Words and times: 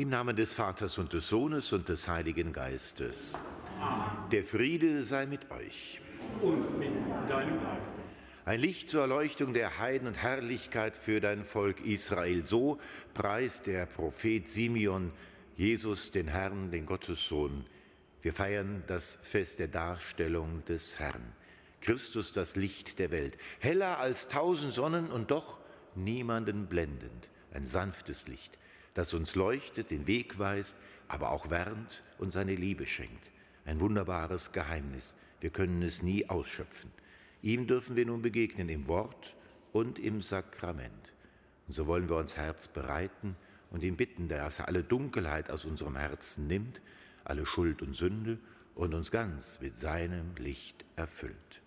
Im 0.00 0.10
Namen 0.10 0.36
des 0.36 0.54
Vaters 0.54 0.96
und 0.98 1.12
des 1.12 1.28
Sohnes 1.28 1.72
und 1.72 1.88
des 1.88 2.06
Heiligen 2.06 2.52
Geistes. 2.52 3.36
Amen. 3.80 4.30
Der 4.30 4.44
Friede 4.44 5.02
sei 5.02 5.26
mit 5.26 5.50
euch. 5.50 6.00
Und 6.40 6.78
mit 6.78 6.92
deinem 7.28 7.60
Geist. 7.60 7.96
Ein 8.44 8.60
Licht 8.60 8.88
zur 8.88 9.00
Erleuchtung 9.00 9.54
der 9.54 9.80
Heiden 9.80 10.06
und 10.06 10.14
Herrlichkeit 10.14 10.94
für 10.94 11.20
dein 11.20 11.42
Volk 11.42 11.84
Israel. 11.84 12.44
So 12.44 12.78
preist 13.12 13.66
der 13.66 13.86
Prophet 13.86 14.48
Simeon 14.48 15.10
Jesus, 15.56 16.12
den 16.12 16.28
Herrn, 16.28 16.70
den 16.70 16.86
Gottessohn. 16.86 17.66
Wir 18.22 18.32
feiern 18.32 18.84
das 18.86 19.18
Fest 19.20 19.58
der 19.58 19.66
Darstellung 19.66 20.64
des 20.66 21.00
Herrn. 21.00 21.32
Christus, 21.80 22.30
das 22.30 22.54
Licht 22.54 23.00
der 23.00 23.10
Welt. 23.10 23.36
Heller 23.58 23.98
als 23.98 24.28
tausend 24.28 24.72
Sonnen 24.72 25.10
und 25.10 25.32
doch 25.32 25.58
niemanden 25.96 26.68
blendend. 26.68 27.30
Ein 27.52 27.66
sanftes 27.66 28.28
Licht 28.28 28.58
das 28.98 29.14
uns 29.14 29.36
leuchtet, 29.36 29.92
den 29.92 30.08
Weg 30.08 30.40
weist, 30.40 30.76
aber 31.06 31.30
auch 31.30 31.50
wärmt 31.50 32.02
und 32.18 32.32
seine 32.32 32.56
Liebe 32.56 32.84
schenkt. 32.84 33.30
Ein 33.64 33.78
wunderbares 33.78 34.50
Geheimnis. 34.50 35.14
Wir 35.40 35.50
können 35.50 35.82
es 35.82 36.02
nie 36.02 36.28
ausschöpfen. 36.28 36.90
Ihm 37.40 37.68
dürfen 37.68 37.94
wir 37.94 38.06
nun 38.06 38.22
begegnen 38.22 38.68
im 38.68 38.88
Wort 38.88 39.36
und 39.72 40.00
im 40.00 40.20
Sakrament. 40.20 41.12
Und 41.68 41.74
so 41.74 41.86
wollen 41.86 42.08
wir 42.08 42.16
uns 42.16 42.36
Herz 42.36 42.66
bereiten 42.66 43.36
und 43.70 43.84
ihn 43.84 43.96
bitten, 43.96 44.26
dass 44.26 44.58
er 44.58 44.66
alle 44.66 44.82
Dunkelheit 44.82 45.48
aus 45.48 45.64
unserem 45.64 45.94
Herzen 45.94 46.48
nimmt, 46.48 46.80
alle 47.22 47.46
Schuld 47.46 47.82
und 47.82 47.94
Sünde 47.94 48.40
und 48.74 48.94
uns 48.94 49.12
ganz 49.12 49.60
mit 49.60 49.74
seinem 49.74 50.34
Licht 50.38 50.84
erfüllt. 50.96 51.62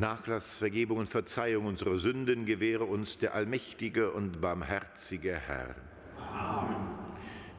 Nachlass, 0.00 0.58
Vergebung 0.58 0.98
und 0.98 1.08
Verzeihung 1.08 1.66
unserer 1.66 1.96
Sünden 1.96 2.46
gewähre 2.46 2.84
uns 2.84 3.18
der 3.18 3.34
allmächtige 3.34 4.10
und 4.12 4.40
barmherzige 4.40 5.34
Herr. 5.34 5.74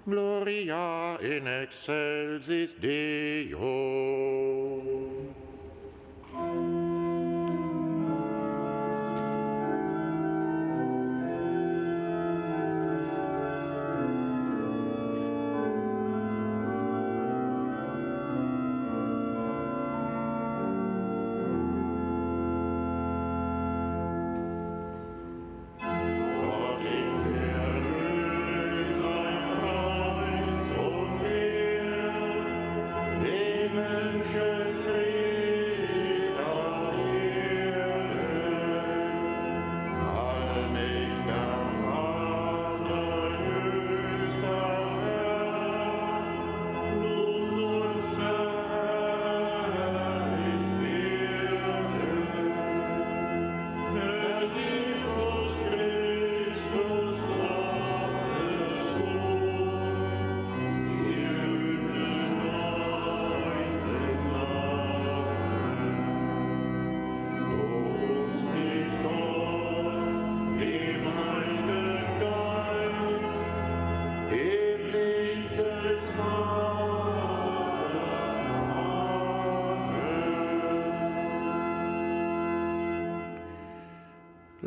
Gloria 0.05 1.17
in 1.17 1.47
excelsis 1.47 2.75
Deo. 2.77 4.50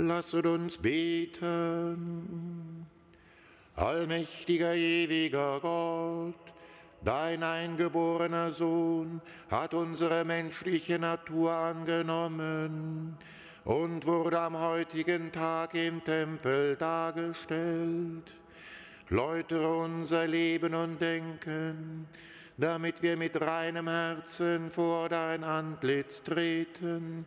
Lasset 0.07 0.47
uns 0.47 0.79
beten. 0.79 1.97
Allmächtiger, 3.75 4.75
ewiger 4.75 5.59
Gott, 5.61 6.55
dein 7.03 7.43
eingeborener 7.43 8.53
Sohn 8.53 9.21
hat 9.51 9.75
unsere 9.75 10.25
menschliche 10.25 10.99
Natur 10.99 11.53
angenommen 11.53 13.17
und 13.65 14.07
wurde 14.07 14.39
am 14.41 14.59
heutigen 14.59 15.33
Tag 15.33 15.75
im 15.75 16.05
Tempel 16.05 16.77
dargestellt. 16.77 18.31
Läutere 19.09 19.77
unser 19.77 20.27
Leben 20.27 20.75
und 20.75 21.01
Denken, 21.01 22.07
damit 22.57 23.03
wir 23.03 23.17
mit 23.17 23.41
reinem 23.41 23.89
Herzen 23.89 24.71
vor 24.71 25.09
dein 25.09 25.43
Antlitz 25.45 26.23
treten 26.23 27.27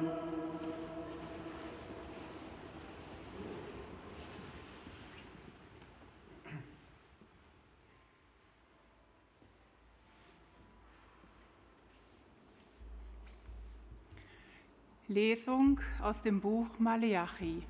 Lesung 15.11 15.81
aus 16.01 16.21
dem 16.21 16.39
Buch 16.39 16.79
Maleachi. 16.79 17.63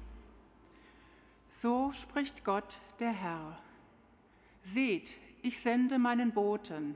So 1.49 1.91
spricht 1.91 2.45
Gott 2.45 2.79
der 2.99 3.11
Herr. 3.11 3.57
Seht, 4.61 5.17
ich 5.41 5.59
sende 5.59 5.97
meinen 5.97 6.33
Boten, 6.33 6.95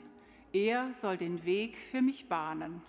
er 0.54 0.94
soll 0.94 1.18
den 1.18 1.44
Weg 1.46 1.76
für 1.76 2.04
mich 2.04 2.30
bahnen. 2.30 2.84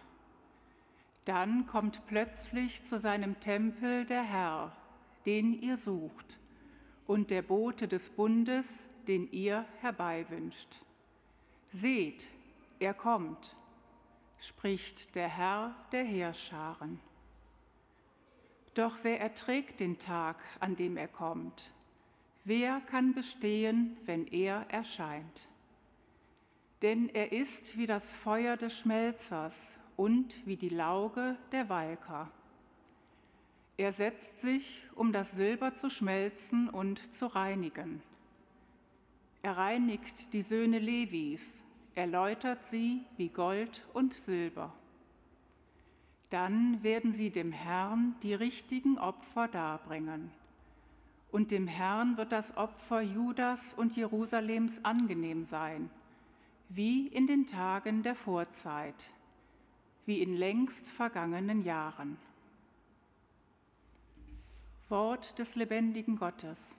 Dann 1.25 1.67
kommt 1.67 2.07
plötzlich 2.07 2.83
zu 2.83 3.01
seinem 3.01 3.41
Tempel 3.41 4.05
der 4.05 4.23
Herr, 4.23 4.77
den 5.25 5.55
ihr 5.55 5.79
sucht, 5.79 6.39
und 7.07 7.31
der 7.31 7.43
Bote 7.43 7.89
des 7.89 8.11
Bundes, 8.11 8.87
den 9.09 9.33
ihr 9.33 9.65
herbeiwünscht. 9.81 10.69
Seht, 11.73 12.27
er 12.79 12.93
kommt. 12.93 13.57
spricht 14.39 15.15
der 15.15 15.29
Herr 15.29 15.75
der 15.93 16.05
Heerscharen. 16.05 17.01
Doch 18.77 18.99
wer 19.05 19.19
erträgt 19.19 19.81
den 19.81 19.99
Tag, 19.99 20.37
an 20.61 20.77
dem 20.77 20.99
er 20.99 21.09
kommt? 21.09 21.73
Wer 22.45 22.83
kann 22.83 23.15
bestehen, 23.15 23.97
wenn 24.05 24.27
er 24.27 24.67
erscheint? 24.69 25.49
Denn 26.83 27.09
er 27.09 27.33
ist 27.33 27.79
wie 27.79 27.87
das 27.87 28.13
Feuer 28.13 28.59
des 28.59 28.79
Schmelzers 28.79 29.73
und 29.97 30.47
wie 30.47 30.57
die 30.57 30.69
Lauge 30.69 31.39
der 31.53 31.71
Walker. 31.71 32.31
Er 33.79 33.93
setzt 33.93 34.43
sich, 34.43 34.83
um 34.95 35.11
das 35.11 35.33
Silber 35.33 35.75
zu 35.75 35.89
schmelzen 35.89 36.69
und 36.69 37.15
zu 37.15 37.29
reinigen. 37.29 38.03
Er 39.43 39.57
reinigt 39.57 40.35
die 40.35 40.43
Söhne 40.43 40.81
Levis, 40.81 41.51
er 41.95 42.07
läutert 42.07 42.63
sie 42.63 43.01
wie 43.17 43.31
Gold 43.31 43.87
und 43.95 44.13
Silber. 44.13 44.75
Dann 46.31 46.83
werden 46.83 47.13
sie 47.13 47.31
dem 47.31 47.53
Herrn 47.53 48.17
die 48.23 48.35
richtigen 48.35 48.99
Opfer 48.99 49.47
darbringen. 49.47 50.31
Und 51.31 51.51
dem 51.51 51.67
Herrn 51.67 52.17
wird 52.17 52.33
das 52.33 52.57
Opfer 52.57 53.01
Judas 53.01 53.75
und 53.75 53.97
Jerusalems 53.97 54.85
angenehm 54.85 55.45
sein, 55.45 55.91
wie 56.69 57.07
in 57.07 57.27
den 57.27 57.47
Tagen 57.47 58.03
der 58.03 58.15
Vorzeit, 58.15 59.11
wie 60.05 60.23
in 60.23 60.35
längst 60.35 60.91
vergangenen 60.91 61.63
Jahren. 61.63 62.17
Wort 64.89 65.39
des 65.39 65.57
lebendigen 65.57 66.17
Gottes. 66.17 66.75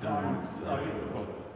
Dank 0.00 0.42
sei 0.42 0.80
Gott. 1.12 1.49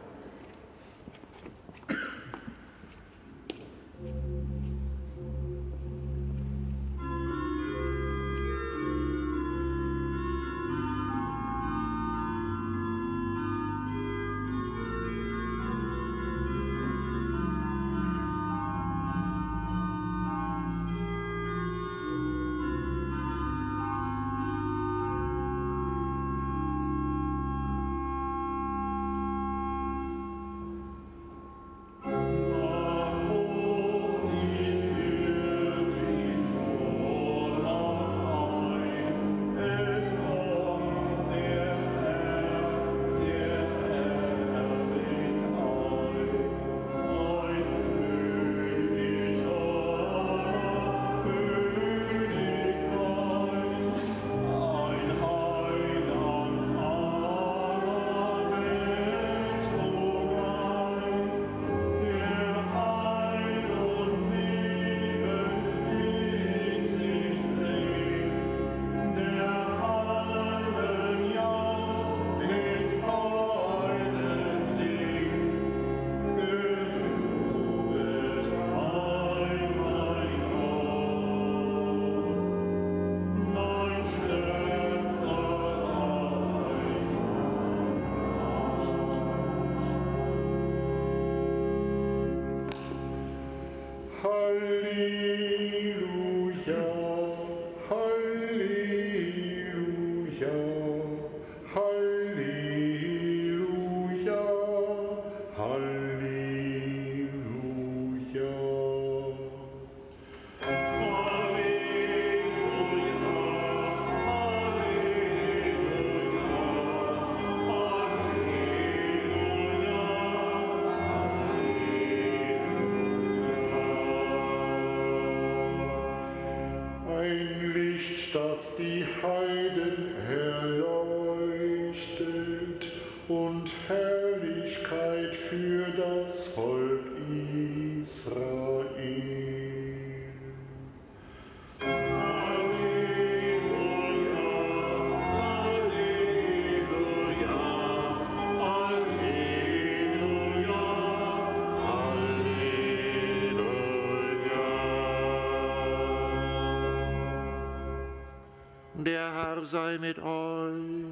Herr 159.65 159.71
sei 159.71 159.97
mit 159.97 160.19
euch. 160.19 161.05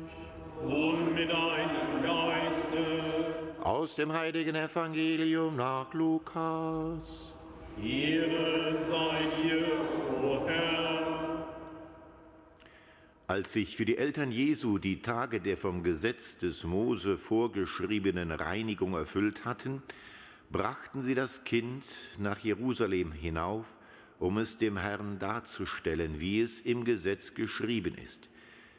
Und 0.61 1.13
mit 1.15 1.29
deinem 1.29 2.03
Geiste. 2.03 2.77
Aus 3.61 3.95
dem 3.95 4.13
heiligen 4.13 4.55
Evangelium 4.55 5.55
nach 5.55 5.91
Lukas. 5.93 7.33
Ehre 7.83 8.77
sei 8.77 9.27
dir, 9.41 9.65
o 10.21 10.47
Herr. 10.47 11.47
Als 13.27 13.53
sich 13.53 13.75
für 13.75 13.85
die 13.85 13.97
Eltern 13.97 14.31
Jesu 14.31 14.77
die 14.77 15.01
Tage 15.01 15.41
der 15.41 15.57
vom 15.57 15.81
Gesetz 15.81 16.37
des 16.37 16.63
Mose 16.63 17.17
vorgeschriebenen 17.17 18.31
Reinigung 18.31 18.93
erfüllt 18.93 19.45
hatten, 19.45 19.81
brachten 20.51 21.01
sie 21.01 21.15
das 21.15 21.43
Kind 21.43 21.83
nach 22.19 22.37
Jerusalem 22.39 23.11
hinauf 23.13 23.75
um 24.23 24.37
es 24.37 24.55
dem 24.55 24.77
Herrn 24.77 25.19
darzustellen, 25.19 26.21
wie 26.21 26.39
es 26.39 26.61
im 26.61 26.85
Gesetz 26.85 27.33
geschrieben 27.33 27.95
ist. 27.95 28.29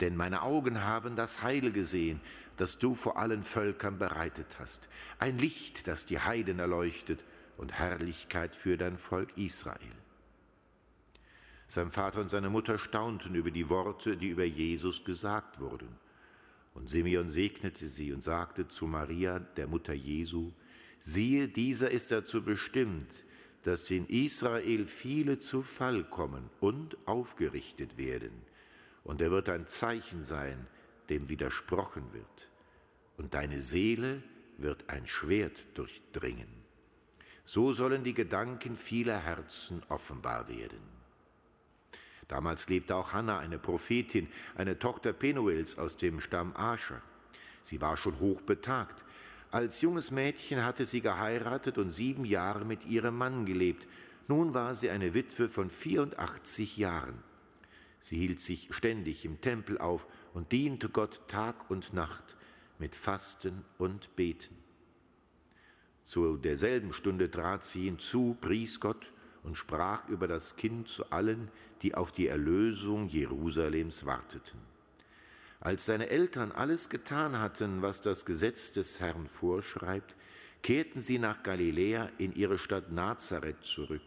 Denn 0.00 0.16
meine 0.16 0.42
Augen 0.42 0.84
haben 0.84 1.16
das 1.16 1.42
Heil 1.42 1.72
gesehen, 1.72 2.20
das 2.56 2.78
du 2.78 2.94
vor 2.94 3.18
allen 3.18 3.42
Völkern 3.42 3.98
bereitet 3.98 4.58
hast. 4.58 4.88
Ein 5.18 5.38
Licht, 5.38 5.86
das 5.86 6.06
die 6.06 6.20
Heiden 6.20 6.58
erleuchtet 6.58 7.24
und 7.56 7.72
Herrlichkeit 7.72 8.54
für 8.56 8.76
dein 8.76 8.98
Volk 8.98 9.36
Israel. 9.36 9.78
Sein 11.68 11.90
Vater 11.90 12.20
und 12.20 12.30
seine 12.30 12.50
Mutter 12.50 12.78
staunten 12.78 13.34
über 13.34 13.50
die 13.50 13.68
Worte, 13.68 14.16
die 14.16 14.28
über 14.28 14.44
Jesus 14.44 15.04
gesagt 15.04 15.60
wurden. 15.60 15.88
Und 16.74 16.88
Simeon 16.88 17.28
segnete 17.28 17.86
sie 17.86 18.12
und 18.12 18.22
sagte 18.22 18.68
zu 18.68 18.86
Maria, 18.86 19.40
der 19.40 19.66
Mutter 19.66 19.94
Jesu, 19.94 20.52
siehe, 21.00 21.48
dieser 21.48 21.90
ist 21.90 22.12
dazu 22.12 22.42
bestimmt, 22.42 23.24
dass 23.64 23.90
in 23.90 24.06
Israel 24.06 24.86
viele 24.86 25.38
zu 25.38 25.62
Fall 25.62 26.04
kommen 26.04 26.50
und 26.60 26.96
aufgerichtet 27.06 27.96
werden. 27.96 28.30
Und 29.06 29.20
er 29.20 29.30
wird 29.30 29.48
ein 29.48 29.68
Zeichen 29.68 30.24
sein, 30.24 30.66
dem 31.08 31.28
widersprochen 31.28 32.12
wird. 32.12 32.50
Und 33.16 33.34
deine 33.34 33.60
Seele 33.60 34.22
wird 34.58 34.90
ein 34.90 35.06
Schwert 35.06 35.66
durchdringen. 35.74 36.48
So 37.44 37.72
sollen 37.72 38.02
die 38.02 38.14
Gedanken 38.14 38.74
vieler 38.74 39.18
Herzen 39.18 39.80
offenbar 39.88 40.48
werden. 40.48 40.80
Damals 42.26 42.68
lebte 42.68 42.96
auch 42.96 43.12
Hannah, 43.12 43.38
eine 43.38 43.60
Prophetin, 43.60 44.26
eine 44.56 44.76
Tochter 44.80 45.12
Penuels 45.12 45.78
aus 45.78 45.96
dem 45.96 46.20
Stamm 46.20 46.56
Ascher. 46.56 47.00
Sie 47.62 47.80
war 47.80 47.96
schon 47.96 48.18
hochbetagt, 48.18 49.04
als 49.52 49.80
junges 49.80 50.10
Mädchen 50.10 50.64
hatte 50.64 50.84
sie 50.84 51.00
geheiratet 51.00 51.78
und 51.78 51.90
sieben 51.90 52.24
Jahre 52.24 52.64
mit 52.64 52.84
ihrem 52.84 53.16
Mann 53.16 53.46
gelebt. 53.46 53.86
Nun 54.26 54.52
war 54.52 54.74
sie 54.74 54.90
eine 54.90 55.14
Witwe 55.14 55.48
von 55.48 55.70
84 55.70 56.76
Jahren. 56.76 57.22
Sie 57.98 58.16
hielt 58.16 58.40
sich 58.40 58.68
ständig 58.70 59.24
im 59.24 59.40
Tempel 59.40 59.78
auf 59.78 60.06
und 60.34 60.52
diente 60.52 60.88
Gott 60.88 61.22
Tag 61.28 61.70
und 61.70 61.92
Nacht 61.92 62.36
mit 62.78 62.94
Fasten 62.94 63.64
und 63.78 64.14
Beten. 64.16 64.56
Zu 66.02 66.36
derselben 66.36 66.92
Stunde 66.92 67.30
trat 67.30 67.64
sie 67.64 67.86
hinzu, 67.86 68.36
pries 68.40 68.78
Gott 68.78 69.12
und 69.42 69.56
sprach 69.56 70.08
über 70.08 70.28
das 70.28 70.56
Kind 70.56 70.88
zu 70.88 71.10
allen, 71.10 71.50
die 71.82 71.94
auf 71.94 72.12
die 72.12 72.28
Erlösung 72.28 73.08
Jerusalems 73.08 74.06
warteten. 74.06 74.60
Als 75.60 75.86
seine 75.86 76.08
Eltern 76.08 76.52
alles 76.52 76.90
getan 76.90 77.38
hatten, 77.38 77.82
was 77.82 78.00
das 78.00 78.24
Gesetz 78.24 78.70
des 78.70 79.00
Herrn 79.00 79.26
vorschreibt, 79.26 80.14
kehrten 80.62 81.00
sie 81.00 81.18
nach 81.18 81.42
Galiläa 81.42 82.10
in 82.18 82.32
ihre 82.34 82.58
Stadt 82.58 82.92
Nazareth 82.92 83.64
zurück. 83.64 84.02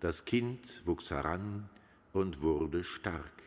Das 0.00 0.24
Kind 0.24 0.82
wuchs 0.86 1.10
heran 1.10 1.70
und 2.14 2.40
wurde 2.40 2.84
stark, 2.84 3.42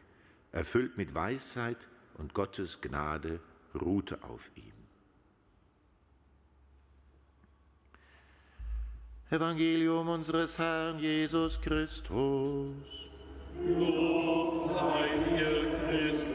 erfüllt 0.51 0.97
mit 0.97 1.15
Weisheit 1.15 1.87
und 2.17 2.33
Gottes 2.33 2.81
Gnade 2.81 3.39
ruhte 3.73 4.21
auf 4.23 4.51
ihm. 4.55 4.73
Evangelium 9.29 10.09
unseres 10.09 10.59
Herrn 10.59 10.99
Jesus 10.99 11.59
Christus. 11.59 13.09
Lob 13.65 14.55
sei 14.55 15.17
dir, 15.29 15.71
Christus. 15.71 16.33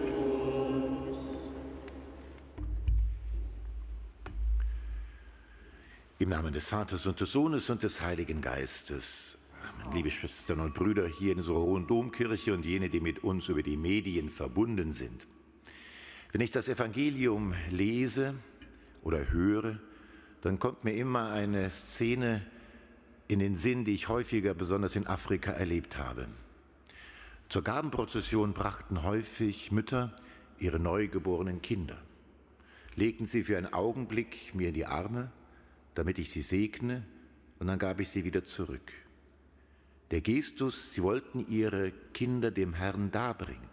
Im 6.18 6.28
Namen 6.28 6.52
des 6.52 6.68
Vaters 6.68 7.06
und 7.06 7.20
des 7.20 7.32
Sohnes 7.32 7.68
und 7.68 7.82
des 7.82 8.00
Heiligen 8.00 8.40
Geistes. 8.40 9.41
Liebe 9.90 10.10
Schwestern 10.10 10.60
und 10.60 10.74
Brüder 10.74 11.06
hier 11.06 11.32
in 11.32 11.38
unserer 11.38 11.60
Hohen 11.60 11.86
Domkirche 11.86 12.54
und 12.54 12.64
jene, 12.64 12.88
die 12.88 13.00
mit 13.00 13.24
uns 13.24 13.48
über 13.48 13.62
die 13.62 13.76
Medien 13.76 14.30
verbunden 14.30 14.92
sind. 14.92 15.26
Wenn 16.32 16.40
ich 16.40 16.50
das 16.50 16.68
Evangelium 16.68 17.54
lese 17.70 18.34
oder 19.02 19.30
höre, 19.30 19.78
dann 20.40 20.58
kommt 20.58 20.84
mir 20.84 20.94
immer 20.94 21.30
eine 21.30 21.70
Szene 21.70 22.46
in 23.28 23.38
den 23.38 23.56
Sinn, 23.56 23.84
die 23.84 23.94
ich 23.94 24.08
häufiger 24.08 24.54
besonders 24.54 24.96
in 24.96 25.06
Afrika 25.06 25.52
erlebt 25.52 25.98
habe. 25.98 26.26
Zur 27.48 27.62
Gabenprozession 27.62 28.54
brachten 28.54 29.02
häufig 29.02 29.72
Mütter 29.72 30.16
ihre 30.58 30.78
neugeborenen 30.78 31.60
Kinder, 31.60 31.98
legten 32.94 33.26
sie 33.26 33.42
für 33.42 33.58
einen 33.58 33.72
Augenblick 33.72 34.54
mir 34.54 34.68
in 34.68 34.74
die 34.74 34.86
Arme 34.86 35.30
damit 35.94 36.18
ich 36.18 36.30
sie 36.30 36.42
segne, 36.42 37.04
und 37.58 37.68
dann 37.68 37.78
gab 37.78 38.00
ich 38.00 38.08
sie 38.08 38.24
wieder 38.24 38.44
zurück. 38.44 38.92
Der 40.12 40.20
Gestus, 40.20 40.92
sie 40.92 41.02
wollten 41.02 41.46
ihre 41.48 41.90
Kinder 42.12 42.50
dem 42.50 42.74
Herrn 42.74 43.10
darbringen, 43.10 43.66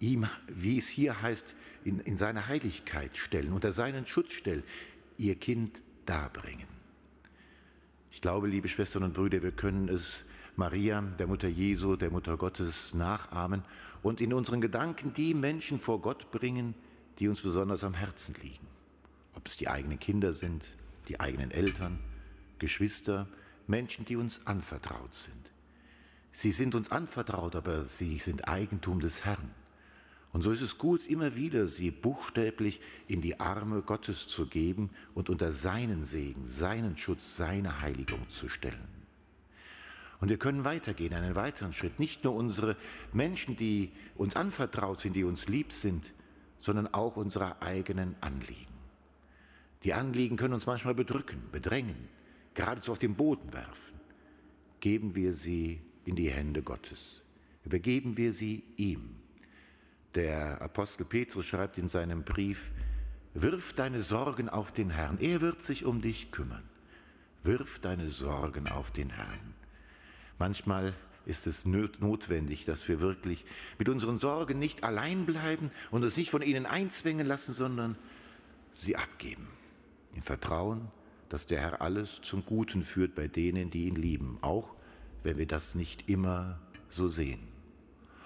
ihm, 0.00 0.28
wie 0.46 0.76
es 0.76 0.88
hier 0.88 1.22
heißt, 1.22 1.56
in, 1.84 1.98
in 2.00 2.18
seine 2.18 2.46
Heiligkeit 2.46 3.16
stellen, 3.16 3.54
unter 3.54 3.72
seinen 3.72 4.04
Schutz 4.04 4.34
stellen, 4.34 4.62
ihr 5.16 5.34
Kind 5.34 5.82
darbringen. 6.04 6.66
Ich 8.10 8.20
glaube, 8.20 8.48
liebe 8.48 8.68
Schwestern 8.68 9.02
und 9.02 9.14
Brüder, 9.14 9.42
wir 9.42 9.52
können 9.52 9.88
es 9.88 10.26
Maria, 10.56 11.00
der 11.00 11.26
Mutter 11.26 11.48
Jesu, 11.48 11.96
der 11.96 12.10
Mutter 12.10 12.36
Gottes, 12.36 12.92
nachahmen 12.92 13.64
und 14.02 14.20
in 14.20 14.34
unseren 14.34 14.60
Gedanken 14.60 15.14
die 15.14 15.32
Menschen 15.32 15.78
vor 15.78 16.02
Gott 16.02 16.30
bringen, 16.30 16.74
die 17.18 17.28
uns 17.28 17.40
besonders 17.40 17.82
am 17.82 17.94
Herzen 17.94 18.34
liegen. 18.42 18.66
Ob 19.34 19.48
es 19.48 19.56
die 19.56 19.68
eigenen 19.68 19.98
Kinder 19.98 20.34
sind, 20.34 20.76
die 21.08 21.18
eigenen 21.18 21.50
Eltern, 21.50 21.98
Geschwister, 22.58 23.26
Menschen, 23.66 24.04
die 24.04 24.16
uns 24.16 24.46
anvertraut 24.46 25.14
sind. 25.14 25.51
Sie 26.32 26.50
sind 26.50 26.74
uns 26.74 26.90
anvertraut, 26.90 27.54
aber 27.54 27.84
sie 27.84 28.18
sind 28.18 28.48
Eigentum 28.48 29.00
des 29.00 29.24
Herrn. 29.24 29.50
Und 30.32 30.40
so 30.40 30.50
ist 30.50 30.62
es 30.62 30.78
gut, 30.78 31.06
immer 31.06 31.36
wieder 31.36 31.66
sie 31.66 31.90
buchstäblich 31.90 32.80
in 33.06 33.20
die 33.20 33.38
Arme 33.38 33.82
Gottes 33.82 34.26
zu 34.26 34.46
geben 34.46 34.90
und 35.14 35.28
unter 35.28 35.50
seinen 35.50 36.04
Segen, 36.04 36.46
seinen 36.46 36.96
Schutz, 36.96 37.36
seine 37.36 37.82
Heiligung 37.82 38.26
zu 38.30 38.48
stellen. 38.48 38.88
Und 40.20 40.30
wir 40.30 40.38
können 40.38 40.64
weitergehen, 40.64 41.12
einen 41.12 41.34
weiteren 41.34 41.74
Schritt. 41.74 41.98
Nicht 41.98 42.24
nur 42.24 42.34
unsere 42.34 42.76
Menschen, 43.12 43.56
die 43.56 43.92
uns 44.14 44.34
anvertraut 44.36 44.98
sind, 45.00 45.16
die 45.16 45.24
uns 45.24 45.48
lieb 45.48 45.72
sind, 45.72 46.14
sondern 46.56 46.86
auch 46.94 47.16
unsere 47.16 47.60
eigenen 47.60 48.14
Anliegen. 48.22 48.72
Die 49.82 49.92
Anliegen 49.92 50.36
können 50.36 50.54
uns 50.54 50.64
manchmal 50.64 50.94
bedrücken, 50.94 51.42
bedrängen, 51.50 52.08
geradezu 52.54 52.92
auf 52.92 52.98
den 52.98 53.16
Boden 53.16 53.52
werfen. 53.52 54.00
Geben 54.80 55.14
wir 55.14 55.32
sie 55.32 55.82
in 56.04 56.16
die 56.16 56.30
Hände 56.30 56.62
Gottes. 56.62 57.22
Übergeben 57.64 58.16
wir 58.16 58.32
sie 58.32 58.64
ihm. 58.76 59.16
Der 60.14 60.60
Apostel 60.60 61.04
Petrus 61.04 61.46
schreibt 61.46 61.78
in 61.78 61.88
seinem 61.88 62.22
Brief, 62.22 62.70
Wirf 63.34 63.72
deine 63.72 64.02
Sorgen 64.02 64.50
auf 64.50 64.72
den 64.72 64.90
Herrn, 64.90 65.18
er 65.18 65.40
wird 65.40 65.62
sich 65.62 65.86
um 65.86 66.02
dich 66.02 66.32
kümmern. 66.32 66.64
Wirf 67.42 67.78
deine 67.78 68.10
Sorgen 68.10 68.68
auf 68.68 68.90
den 68.90 69.08
Herrn. 69.08 69.54
Manchmal 70.38 70.92
ist 71.24 71.46
es 71.46 71.64
notwendig, 71.64 72.64
dass 72.64 72.88
wir 72.88 73.00
wirklich 73.00 73.44
mit 73.78 73.88
unseren 73.88 74.18
Sorgen 74.18 74.58
nicht 74.58 74.84
allein 74.84 75.24
bleiben 75.24 75.70
und 75.90 76.04
uns 76.04 76.16
nicht 76.16 76.30
von 76.30 76.42
ihnen 76.42 76.66
einzwängen 76.66 77.26
lassen, 77.26 77.52
sondern 77.52 77.96
sie 78.72 78.96
abgeben 78.96 79.48
im 80.14 80.22
Vertrauen, 80.22 80.88
dass 81.28 81.46
der 81.46 81.60
Herr 81.60 81.80
alles 81.80 82.20
zum 82.22 82.44
Guten 82.44 82.84
führt 82.84 83.14
bei 83.14 83.28
denen, 83.28 83.70
die 83.70 83.86
ihn 83.86 83.94
lieben, 83.94 84.38
auch 84.42 84.74
wenn 85.22 85.38
wir 85.38 85.46
das 85.46 85.74
nicht 85.74 86.08
immer 86.08 86.58
so 86.88 87.08
sehen. 87.08 87.40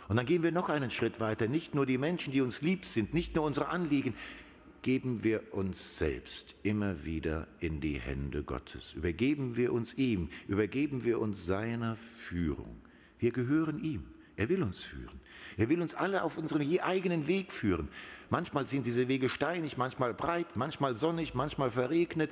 Und 0.09 0.17
dann 0.17 0.27
gehen 0.27 0.43
wir 0.43 0.53
noch 0.53 0.69
einen 0.69 0.91
Schritt 0.91 1.21
weiter. 1.21 1.49
Nicht 1.49 1.75
nur 1.75 1.87
die 1.87 1.99
Menschen, 1.99 2.33
die 2.33 2.41
uns 2.41 2.63
lieb 2.63 2.85
sind, 2.85 3.13
nicht 3.13 3.35
nur 3.35 3.45
unsere 3.45 3.69
Anliegen, 3.69 4.15
geben 4.83 5.25
wir 5.25 5.53
uns 5.53 5.99
selbst 5.99 6.55
immer 6.63 7.05
wieder 7.05 7.49
in 7.59 7.81
die 7.81 7.99
Hände 7.99 8.45
Gottes. 8.45 8.93
Übergeben 8.93 9.57
wir 9.57 9.73
uns 9.73 9.95
ihm, 9.95 10.29
übergeben 10.47 11.03
wir 11.03 11.19
uns 11.19 11.45
seiner 11.45 11.97
Führung. 11.97 12.77
Wir 13.19 13.33
gehören 13.33 13.83
ihm. 13.83 14.05
Er 14.37 14.49
will 14.49 14.63
uns 14.63 14.85
führen. 14.85 15.19
Er 15.57 15.69
will 15.71 15.81
uns 15.81 15.95
alle 15.95 16.23
auf 16.23 16.37
unserem 16.39 16.63
je 16.63 16.83
eigenen 16.83 17.27
Weg 17.27 17.51
führen. 17.51 17.89
Manchmal 18.29 18.67
sind 18.67 18.87
diese 18.87 19.09
Wege 19.09 19.29
steinig, 19.29 19.77
manchmal 19.77 20.13
breit, 20.13 20.55
manchmal 20.55 20.95
sonnig, 20.95 21.35
manchmal 21.35 21.71
verregnet, 21.71 22.31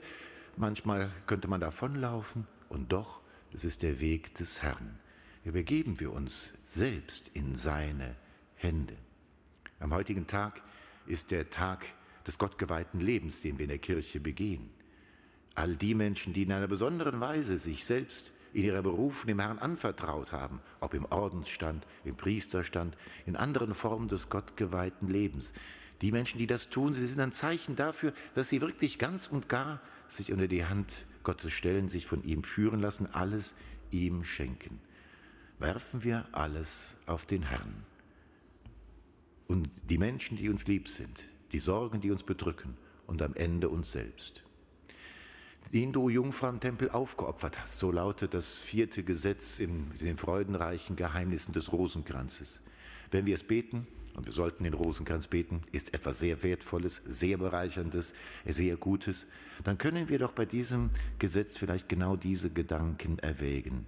manchmal 0.56 1.10
könnte 1.26 1.48
man 1.48 1.60
davonlaufen. 1.60 2.46
Und 2.68 2.92
doch, 2.92 3.20
es 3.54 3.64
ist 3.64 3.82
der 3.82 4.00
Weg 4.00 4.34
des 4.34 4.62
Herrn. 4.62 4.98
Übergeben 5.44 6.00
wir 6.00 6.12
uns 6.12 6.54
selbst 6.66 7.30
in 7.34 7.54
seine 7.54 8.16
Hände. 8.56 8.96
Am 9.78 9.94
heutigen 9.94 10.26
Tag 10.26 10.60
ist 11.06 11.30
der 11.30 11.50
Tag 11.50 11.86
des 12.26 12.38
gottgeweihten 12.38 13.00
Lebens, 13.00 13.42
den 13.42 13.58
wir 13.58 13.64
in 13.64 13.68
der 13.68 13.78
Kirche 13.78 14.18
begehen. 14.18 14.70
All 15.54 15.76
die 15.76 15.94
Menschen, 15.94 16.32
die 16.32 16.42
in 16.42 16.52
einer 16.52 16.66
besonderen 16.66 17.20
Weise 17.20 17.58
sich 17.58 17.84
selbst 17.84 18.32
in 18.52 18.64
ihrer 18.64 18.82
Berufung 18.82 19.28
dem 19.28 19.40
Herrn 19.40 19.58
anvertraut 19.58 20.32
haben, 20.32 20.60
ob 20.80 20.94
im 20.94 21.04
Ordensstand, 21.06 21.86
im 22.04 22.16
Priesterstand, 22.16 22.96
in 23.26 23.36
anderen 23.36 23.74
Formen 23.74 24.08
des 24.08 24.30
gottgeweihten 24.30 25.08
Lebens. 25.08 25.52
Die 26.00 26.10
Menschen, 26.10 26.38
die 26.38 26.46
das 26.48 26.70
tun, 26.70 26.92
sie 26.92 27.06
sind 27.06 27.20
ein 27.20 27.32
Zeichen 27.32 27.76
dafür, 27.76 28.12
dass 28.34 28.48
sie 28.48 28.60
wirklich 28.60 28.98
ganz 28.98 29.28
und 29.28 29.48
gar 29.48 29.80
sich 30.08 30.32
unter 30.32 30.48
die 30.48 30.64
Hand 30.64 31.06
Gottes 31.24 31.52
stellen, 31.52 31.88
sich 31.88 32.06
von 32.06 32.22
ihm 32.24 32.44
führen 32.44 32.80
lassen, 32.80 33.06
alles 33.12 33.54
ihm 33.90 34.24
schenken. 34.24 34.80
Werfen 35.58 36.04
wir 36.04 36.26
alles 36.32 36.96
auf 37.06 37.26
den 37.26 37.42
Herrn. 37.42 37.84
und 39.46 39.68
die 39.90 39.98
Menschen, 39.98 40.36
die 40.36 40.48
uns 40.48 40.66
lieb 40.66 40.88
sind, 40.88 41.28
die 41.52 41.58
Sorgen, 41.58 42.00
die 42.00 42.10
uns 42.10 42.22
bedrücken 42.22 42.76
und 43.06 43.22
am 43.22 43.34
Ende 43.34 43.68
uns 43.68 43.92
selbst. 43.92 44.42
Den 45.72 45.92
du 45.92 46.08
Jungfrau 46.08 46.48
im 46.50 46.60
Tempel 46.60 46.90
aufgeopfert 46.90 47.60
hast, 47.60 47.78
so 47.78 47.90
lautet 47.90 48.34
das 48.34 48.58
vierte 48.58 49.02
Gesetz 49.02 49.60
in 49.60 49.90
den 50.00 50.16
freudenreichen 50.16 50.96
Geheimnissen 50.96 51.52
des 51.52 51.72
Rosenkranzes. 51.72 52.62
Wenn 53.10 53.26
wir 53.26 53.34
es 53.34 53.44
beten, 53.44 53.86
und 54.14 54.26
wir 54.26 54.32
sollten 54.32 54.64
den 54.64 54.74
Rosenkranz 54.74 55.26
beten, 55.26 55.62
ist 55.72 55.92
etwas 55.94 56.18
sehr 56.18 56.42
Wertvolles, 56.42 57.02
sehr 57.06 57.36
Bereicherndes, 57.36 58.14
sehr 58.46 58.76
Gutes, 58.76 59.26
dann 59.64 59.78
können 59.78 60.08
wir 60.08 60.18
doch 60.18 60.32
bei 60.32 60.46
diesem 60.46 60.90
Gesetz 61.18 61.56
vielleicht 61.56 61.88
genau 61.88 62.16
diese 62.16 62.50
Gedanken 62.50 63.18
erwägen, 63.18 63.86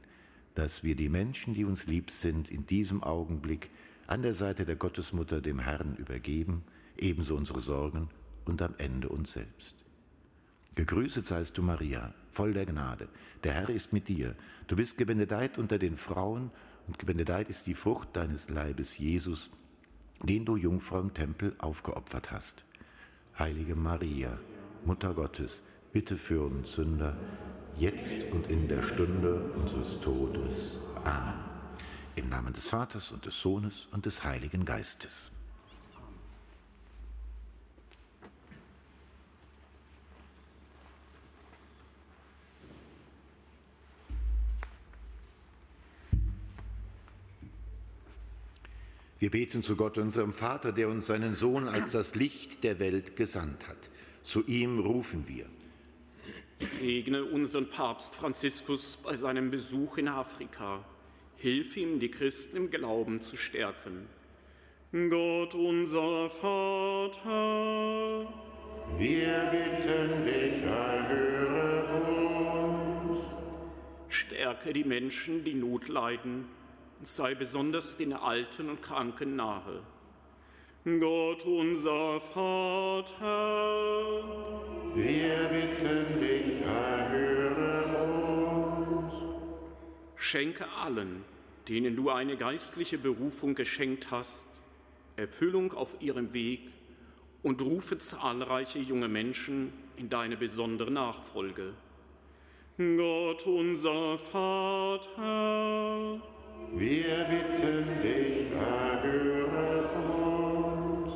dass 0.54 0.84
wir 0.84 0.96
die 0.96 1.08
Menschen, 1.08 1.54
die 1.54 1.64
uns 1.64 1.86
lieb 1.86 2.10
sind, 2.10 2.50
in 2.50 2.66
diesem 2.66 3.02
Augenblick 3.02 3.70
an 4.06 4.22
der 4.22 4.34
Seite 4.34 4.64
der 4.64 4.76
Gottesmutter 4.76 5.40
dem 5.40 5.60
Herrn 5.60 5.96
übergeben, 5.96 6.62
ebenso 6.96 7.36
unsere 7.36 7.60
Sorgen 7.60 8.08
und 8.44 8.62
am 8.62 8.74
Ende 8.78 9.08
uns 9.08 9.32
selbst. 9.32 9.76
Gegrüßet 10.76 11.24
seist 11.24 11.56
du, 11.56 11.62
Maria, 11.62 12.14
voll 12.30 12.52
der 12.52 12.66
Gnade. 12.66 13.08
Der 13.44 13.54
Herr 13.54 13.70
ist 13.70 13.92
mit 13.92 14.08
dir. 14.08 14.34
Du 14.66 14.76
bist 14.76 14.98
gebenedeit 14.98 15.56
unter 15.56 15.78
den 15.78 15.96
Frauen 15.96 16.50
und 16.86 16.98
gebenedeit 16.98 17.48
ist 17.48 17.66
die 17.66 17.74
Frucht 17.74 18.10
deines 18.12 18.50
Leibes, 18.50 18.98
Jesus, 18.98 19.50
den 20.22 20.44
du 20.44 20.56
Jungfrau 20.56 21.00
im 21.00 21.14
Tempel 21.14 21.54
aufgeopfert 21.58 22.30
hast. 22.30 22.64
Heilige 23.38 23.76
Maria, 23.76 24.38
Mutter 24.84 25.14
Gottes, 25.14 25.62
bitte 25.92 26.16
für 26.16 26.46
uns 26.46 26.72
Sünder, 26.72 27.16
jetzt 27.76 28.32
und 28.32 28.48
in 28.48 28.68
der 28.68 28.82
Stunde 28.82 29.52
unseres 29.54 30.00
Todes. 30.00 30.84
Amen. 31.04 31.34
Im 32.14 32.28
Namen 32.30 32.54
des 32.54 32.68
Vaters 32.68 33.12
und 33.12 33.26
des 33.26 33.40
Sohnes 33.40 33.88
und 33.92 34.06
des 34.06 34.24
Heiligen 34.24 34.64
Geistes. 34.64 35.32
Wir 49.18 49.30
beten 49.30 49.62
zu 49.62 49.76
Gott, 49.76 49.96
unserem 49.96 50.34
Vater, 50.34 50.72
der 50.72 50.90
uns 50.90 51.06
seinen 51.06 51.34
Sohn 51.34 51.68
als 51.68 51.92
das 51.92 52.16
Licht 52.16 52.64
der 52.64 52.78
Welt 52.78 53.16
gesandt 53.16 53.66
hat. 53.66 53.88
Zu 54.22 54.44
ihm 54.44 54.78
rufen 54.78 55.26
wir. 55.26 55.46
Segne 56.56 57.24
unseren 57.24 57.70
Papst 57.70 58.14
Franziskus 58.14 58.98
bei 59.02 59.16
seinem 59.16 59.50
Besuch 59.50 59.96
in 59.96 60.08
Afrika. 60.08 60.84
Hilf 61.36 61.78
ihm, 61.78 61.98
die 61.98 62.10
Christen 62.10 62.58
im 62.58 62.70
Glauben 62.70 63.22
zu 63.22 63.38
stärken. 63.38 64.06
Gott 64.92 65.54
unser 65.54 66.28
Vater, 66.28 67.24
wir 68.98 69.50
bitten 69.50 70.24
dich, 70.26 70.62
erhöre 70.62 72.02
uns. 73.08 73.18
Stärke 74.08 74.74
die 74.74 74.84
Menschen, 74.84 75.42
die 75.42 75.54
Not 75.54 75.88
leiden 75.88 76.44
und 76.98 77.08
sei 77.08 77.34
besonders 77.34 77.96
den 77.96 78.12
Alten 78.12 78.70
und 78.70 78.82
Kranken 78.82 79.36
nahe. 79.36 79.82
Gott 80.84 81.44
unser 81.44 82.20
Vater, 82.20 83.24
wir 84.94 85.48
bitten 85.48 86.20
dich, 86.20 86.62
erhöre 86.62 87.96
uns. 89.02 89.14
Schenke 90.14 90.66
allen, 90.80 91.24
denen 91.68 91.96
du 91.96 92.10
eine 92.10 92.36
geistliche 92.36 92.98
Berufung 92.98 93.56
geschenkt 93.56 94.12
hast, 94.12 94.46
Erfüllung 95.16 95.72
auf 95.72 95.96
ihrem 96.00 96.32
Weg 96.32 96.70
und 97.42 97.60
rufe 97.62 97.98
zahlreiche 97.98 98.78
junge 98.78 99.08
Menschen 99.08 99.72
in 99.96 100.08
deine 100.08 100.36
besondere 100.36 100.90
Nachfolge. 100.90 101.74
Gott 102.76 103.46
unser 103.46 104.18
Vater, 104.18 105.16
wir 106.72 107.24
bitten 107.24 108.02
dich, 108.02 108.52
erhöre 108.52 109.96
uns. 110.12 111.12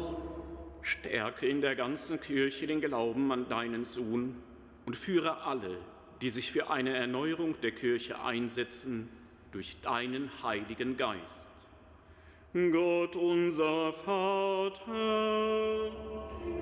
Stärke 0.83 1.47
in 1.47 1.61
der 1.61 1.77
ganzen 1.77 2.21
Kirche 2.21 2.67
den 2.67 2.81
Glauben 2.81 3.31
an 3.33 3.49
deinen 3.49 3.85
Sohn 3.85 4.37
und 4.87 4.97
führe 4.97 5.43
alle, 5.43 5.79
die 6.23 6.31
sich 6.31 6.53
für 6.53 6.71
eine 6.71 6.95
Erneuerung 6.95 7.55
der 7.63 7.73
Kirche 7.73 8.23
einsetzen, 8.23 9.09
durch 9.53 9.81
deinen 9.81 10.31
Heiligen 10.43 10.97
Geist. 10.97 11.49
Gott 12.53 13.17
unser 13.17 13.93
Vater, 13.93 14.83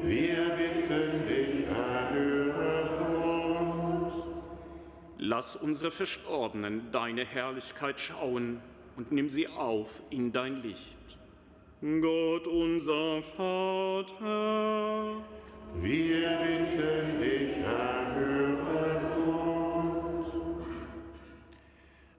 wir 0.03 0.49
bitten 0.51 1.29
dich, 1.29 1.67
erhöre 1.67 3.19
uns. 3.19 4.15
Lass 5.19 5.57
unsere 5.57 5.91
Verstorbenen 5.91 6.93
deine 6.93 7.25
Herrlichkeit 7.25 8.01
schauen 8.01 8.61
und 8.99 9.13
nimm 9.13 9.29
sie 9.29 9.47
auf 9.47 10.03
in 10.11 10.33
dein 10.33 10.61
Licht. 10.61 10.99
Gott 11.81 12.49
unser 12.49 13.23
Vater, 13.23 15.23
wir 15.77 16.39
bitten 16.39 17.21
dich, 17.21 17.57
erhöre 17.59 19.01
uns. 19.25 20.27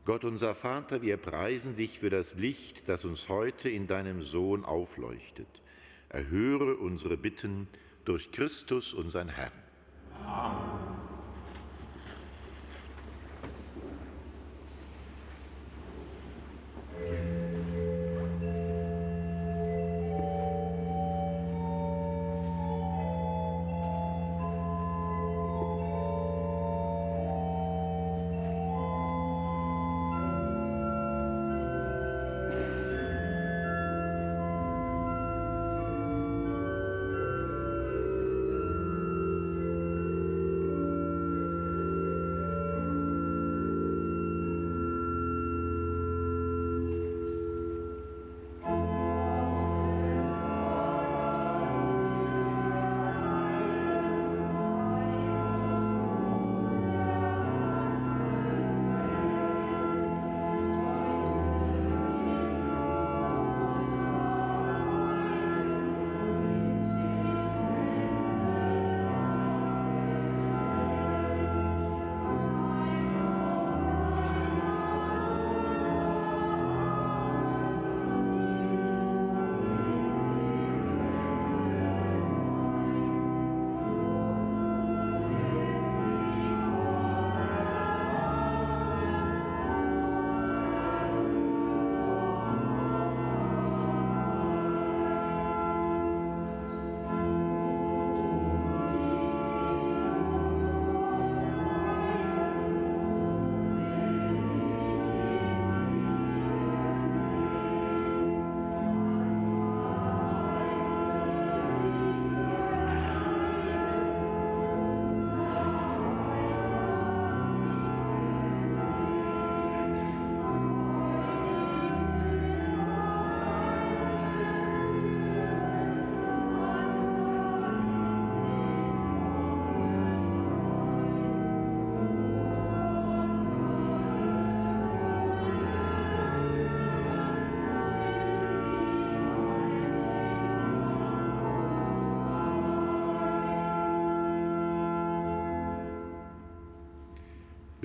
Gott 0.05 0.23
unser 0.23 0.55
Vater, 0.55 1.01
wir 1.01 1.17
preisen 1.17 1.75
dich 1.75 1.99
für 1.99 2.09
das 2.09 2.35
Licht, 2.35 2.87
das 2.87 3.03
uns 3.03 3.27
heute 3.27 3.69
in 3.69 3.85
deinem 3.85 4.21
Sohn 4.21 4.63
aufleuchtet. 4.63 5.61
Erhöre 6.07 6.77
unsere 6.77 7.17
Bitten 7.17 7.67
durch 8.05 8.31
Christus, 8.31 8.93
unseren 8.93 9.27
Herrn. 9.27 9.51
Amen. 10.25 10.78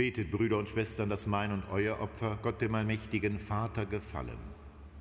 Betet, 0.04 0.30
Brüder 0.30 0.58
und 0.58 0.68
Schwestern, 0.68 1.08
dass 1.08 1.26
mein 1.26 1.50
und 1.50 1.62
euer 1.72 1.98
Opfer 1.98 2.38
Gott 2.42 2.60
dem 2.60 2.74
allmächtigen 2.74 3.38
Vater 3.38 3.86
gefallen. 3.86 4.36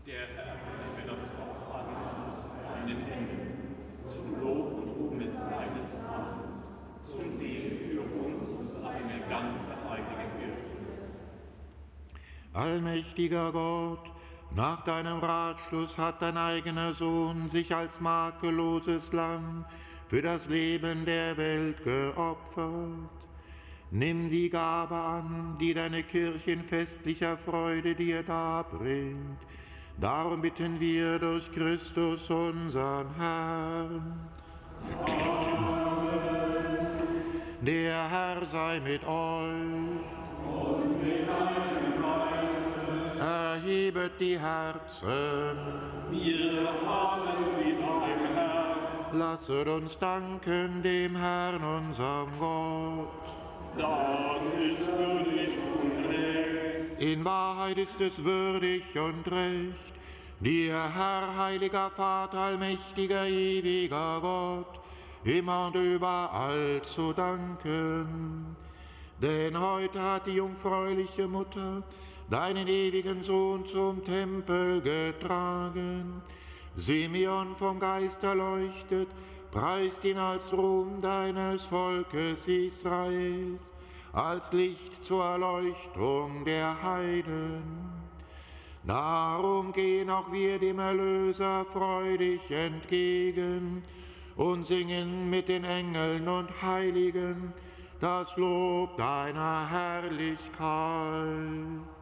Der 0.08 0.28
Herr 0.34 0.56
nehme 0.56 1.12
das 1.12 1.24
Opfer 1.24 1.76
an 1.76 2.30
aus 2.30 2.48
deinen 2.64 3.04
Händen, 3.04 3.76
zum 4.06 4.40
Lob 4.42 4.78
und 4.78 4.88
Ruhm 4.88 5.20
seines 5.20 5.98
Namens, 6.04 6.70
zum 7.02 7.30
Segen 7.30 7.78
für 7.80 8.00
uns 8.00 8.48
und 8.48 8.86
eine 8.86 9.28
ganze 9.28 9.72
heilige 9.90 10.32
Kirche. 10.40 10.78
Allmächtiger 12.54 13.52
Gott, 13.52 14.10
nach 14.56 14.86
deinem 14.86 15.20
Ratschluss 15.20 15.98
hat 15.98 16.22
dein 16.22 16.38
eigener 16.38 16.94
Sohn 16.94 17.50
sich 17.50 17.76
als 17.76 18.00
makelloses 18.00 19.12
Lamm 19.12 19.66
für 20.08 20.22
das 20.22 20.48
Leben 20.48 21.04
der 21.04 21.36
Welt 21.36 21.84
geopfert. 21.84 23.10
Nimm 23.96 24.28
die 24.28 24.50
Gabe 24.50 24.96
an, 24.96 25.56
die 25.60 25.72
deine 25.72 26.02
Kirche 26.02 26.54
in 26.54 26.64
festlicher 26.64 27.38
Freude 27.38 27.94
dir 27.94 28.24
darbringt. 28.24 29.38
Darum 30.02 30.42
bitten 30.42 30.80
wir 30.80 31.20
durch 31.20 31.52
Christus, 31.52 32.28
unseren 32.32 33.06
Herrn. 33.16 34.30
Der 37.62 38.10
Herr 38.10 38.44
sei 38.48 38.80
mit 38.80 39.06
euch. 39.06 40.02
Erhebet 43.20 44.14
die 44.20 44.40
Herzen. 44.40 45.56
Wir 46.10 46.68
haben 46.84 47.46
sie 47.56 47.74
beim 47.74 48.36
Herrn. 48.36 49.20
Lasset 49.20 49.68
uns 49.68 50.00
danken 50.00 50.82
dem 50.82 51.16
Herrn, 51.16 51.64
unserem 51.64 52.32
Gott. 52.40 53.43
Das 53.78 54.44
ist 54.44 54.88
würdig 54.88 55.50
und 55.82 56.10
recht. 56.10 57.02
In 57.02 57.26
Wahrheit 57.26 57.78
ist 57.78 58.00
es 58.02 58.24
würdig 58.24 58.84
und 58.96 59.26
recht, 59.32 59.94
dir, 60.40 60.76
Herr, 60.94 61.36
heiliger 61.38 61.90
Vater, 61.90 62.38
allmächtiger, 62.38 63.26
ewiger 63.28 64.20
Gott, 64.22 64.80
immer 65.24 65.68
und 65.68 65.76
überall 65.76 66.82
zu 66.84 67.14
danken. 67.14 68.56
Denn 69.20 69.60
heute 69.60 70.02
hat 70.02 70.28
die 70.28 70.34
jungfräuliche 70.34 71.28
Mutter 71.28 71.82
deinen 72.30 72.68
ewigen 72.68 73.24
Sohn 73.24 73.66
zum 73.66 74.04
Tempel 74.04 74.82
getragen. 74.82 76.22
Simeon 76.76 77.56
vom 77.56 77.80
Geist 77.80 78.24
erleuchtet, 78.24 79.08
preist 79.54 80.04
ihn 80.04 80.18
als 80.18 80.52
Ruhm 80.52 81.00
deines 81.00 81.68
Volkes 81.68 82.48
Israels, 82.48 83.72
als 84.12 84.52
Licht 84.52 85.06
zur 85.06 85.24
Erleuchtung 85.24 86.44
der 86.44 86.82
Heiden. 86.82 87.62
Darum 88.84 89.72
gehen 89.72 90.10
auch 90.10 90.32
wir 90.32 90.58
dem 90.58 90.80
Erlöser 90.80 91.66
freudig 91.66 92.42
entgegen 92.50 93.84
und 94.36 94.66
singen 94.66 95.30
mit 95.30 95.48
den 95.48 95.66
Engeln 95.66 96.28
und 96.28 96.50
Heiligen 96.64 97.54
das 98.00 98.36
Lob 98.36 98.98
deiner 98.98 99.70
Herrlichkeit. 99.70 101.93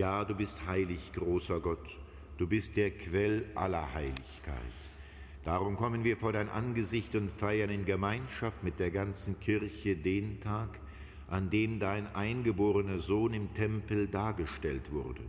Ja, 0.00 0.24
du 0.24 0.34
bist 0.34 0.66
heilig, 0.66 1.12
großer 1.12 1.60
Gott, 1.60 1.98
du 2.38 2.46
bist 2.46 2.78
der 2.78 2.90
Quell 2.90 3.44
aller 3.54 3.92
Heiligkeit. 3.92 4.78
Darum 5.44 5.76
kommen 5.76 6.04
wir 6.04 6.16
vor 6.16 6.32
dein 6.32 6.48
Angesicht 6.48 7.14
und 7.16 7.30
feiern 7.30 7.68
in 7.68 7.84
Gemeinschaft 7.84 8.64
mit 8.64 8.78
der 8.78 8.90
ganzen 8.90 9.38
Kirche 9.40 9.96
den 9.96 10.40
Tag, 10.40 10.80
an 11.28 11.50
dem 11.50 11.78
dein 11.80 12.06
eingeborener 12.14 12.98
Sohn 12.98 13.34
im 13.34 13.52
Tempel 13.52 14.08
dargestellt 14.08 14.90
wurde. 14.90 15.20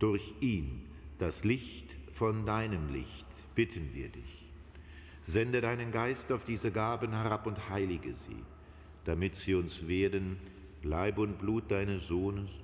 Durch 0.00 0.34
ihn, 0.40 0.82
das 1.16 1.44
Licht 1.44 1.96
von 2.12 2.44
deinem 2.44 2.92
Licht, 2.92 3.26
bitten 3.54 3.94
wir 3.94 4.10
dich. 4.10 4.44
Sende 5.22 5.62
deinen 5.62 5.92
Geist 5.92 6.30
auf 6.30 6.44
diese 6.44 6.70
Gaben 6.70 7.12
herab 7.12 7.46
und 7.46 7.70
heilige 7.70 8.12
sie, 8.12 8.36
damit 9.06 9.34
sie 9.34 9.54
uns 9.54 9.88
werden, 9.88 10.36
Leib 10.82 11.16
und 11.16 11.38
Blut 11.38 11.70
deines 11.70 12.06
Sohnes, 12.08 12.63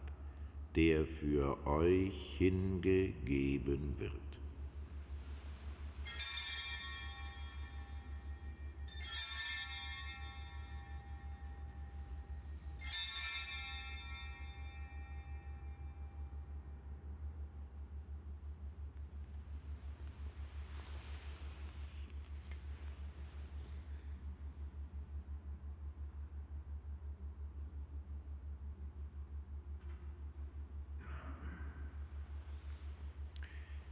der 0.75 1.05
für 1.05 1.57
euch 1.67 2.35
hingegeben 2.37 3.95
wird. 3.97 4.20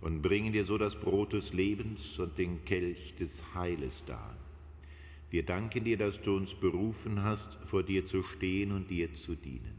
und 0.00 0.22
bringen 0.22 0.52
dir 0.52 0.64
so 0.64 0.78
das 0.78 0.96
Brot 0.96 1.32
des 1.32 1.52
Lebens 1.52 2.18
und 2.18 2.38
den 2.38 2.64
Kelch 2.64 3.14
des 3.16 3.54
Heiles 3.54 4.04
dar. 4.04 4.36
Wir 5.30 5.44
danken 5.44 5.84
dir, 5.84 5.96
dass 5.96 6.20
du 6.20 6.36
uns 6.36 6.54
berufen 6.54 7.22
hast, 7.22 7.54
vor 7.64 7.82
dir 7.82 8.04
zu 8.04 8.22
stehen 8.22 8.72
und 8.72 8.90
dir 8.90 9.12
zu 9.14 9.34
dienen. 9.34 9.76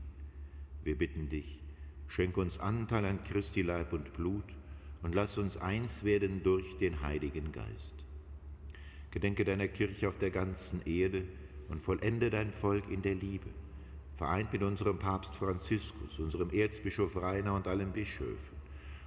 Wir 0.84 0.98
bitten 0.98 1.30
dich, 1.30 1.60
schenk 2.08 2.38
uns 2.38 2.60
Anteil 2.60 3.06
an 3.06 3.24
Christi 3.24 3.62
Leib 3.62 3.94
und 3.94 4.14
Blut 4.14 4.56
und 5.02 5.16
lass 5.16 5.38
uns 5.38 5.58
eins 5.58 6.04
werden 6.04 6.42
durch 6.44 6.78
den 6.78 7.02
Heiligen 7.02 7.52
Geist. 7.52 8.06
Gedenke 9.12 9.44
deiner 9.44 9.68
Kirche 9.68 10.08
auf 10.08 10.18
der 10.18 10.30
ganzen 10.30 10.82
Erde 10.86 11.24
und 11.68 11.82
vollende 11.82 12.30
dein 12.30 12.54
Volk 12.54 12.90
in 12.90 13.02
der 13.02 13.16
Liebe, 13.16 13.50
vereint 14.14 14.54
mit 14.54 14.64
unserem 14.64 15.00
Papst 15.00 15.36
Franziskus, 15.36 16.20
unserem 16.20 16.50
Erzbischof 16.52 17.18
Rainer 17.18 17.56
und 17.56 17.68
allen 17.68 17.92
Bischöfen, 17.92 18.61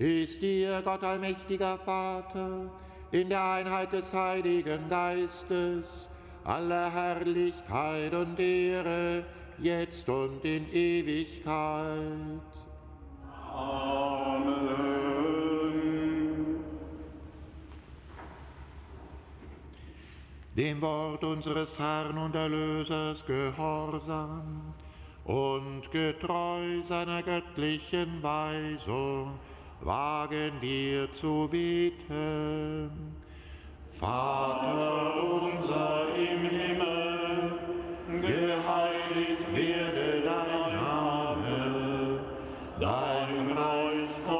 ist 0.00 0.40
dir, 0.40 0.80
Gott 0.82 1.04
allmächtiger 1.04 1.76
Vater, 1.76 2.70
in 3.10 3.28
der 3.28 3.44
Einheit 3.44 3.92
des 3.92 4.14
Heiligen 4.14 4.88
Geistes, 4.88 6.08
alle 6.42 6.90
Herrlichkeit 6.90 8.14
und 8.14 8.40
Ehre, 8.40 9.24
jetzt 9.58 10.08
und 10.08 10.42
in 10.42 10.72
Ewigkeit. 10.72 12.40
Amen. 13.52 14.70
Dem 20.56 20.80
Wort 20.80 21.22
unseres 21.24 21.78
Herrn 21.78 22.16
und 22.16 22.34
Erlösers 22.34 23.26
gehorsam 23.26 24.72
und 25.24 25.90
getreu 25.90 26.82
seiner 26.82 27.22
göttlichen 27.22 28.22
Weisung 28.22 29.38
wagen 29.82 30.52
wir 30.60 31.12
zu 31.12 31.48
beten. 31.50 32.90
Vater 33.90 35.12
unser 35.42 36.06
im 36.16 36.48
Himmel, 36.48 37.52
geheiligt 38.20 39.54
werde 39.54 40.22
dein 40.24 40.76
Name, 40.76 42.20
dein 42.78 43.52
Reich 43.56 44.10
komme, 44.26 44.39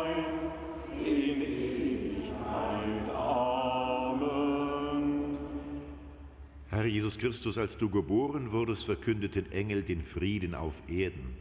Herr 6.71 6.85
Jesus 6.85 7.17
Christus, 7.17 7.57
als 7.57 7.77
du 7.77 7.89
geboren 7.89 8.53
wurdest, 8.53 8.85
verkündeten 8.85 9.51
Engel 9.51 9.83
den 9.83 10.01
Frieden 10.01 10.55
auf 10.55 10.81
Erden. 10.87 11.35